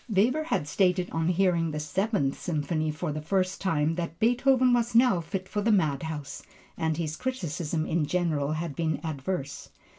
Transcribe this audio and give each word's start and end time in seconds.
Weber 0.09 0.45
had 0.45 0.67
stated 0.67 1.11
on 1.11 1.27
hearing 1.27 1.69
the 1.69 1.79
Seventh 1.79 2.39
Symphony 2.41 2.89
for 2.89 3.11
the 3.11 3.21
first 3.21 3.61
time 3.61 3.93
that 3.97 4.17
Beethoven 4.19 4.73
was 4.73 4.95
now 4.95 5.21
fit 5.21 5.47
for 5.47 5.61
the 5.61 5.71
madhouse, 5.71 6.41
and 6.75 6.97
his 6.97 7.15
criticisms 7.15 7.87
in 7.87 8.07
general 8.07 8.53
had 8.53 8.75
been 8.75 8.99
adverse. 9.03 9.69